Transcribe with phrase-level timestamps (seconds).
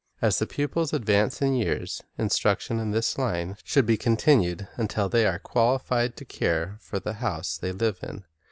[0.19, 5.27] As the pupils advance in years, instruction in this line should be continued, until they
[5.27, 8.25] are qualified to care for the house they live in.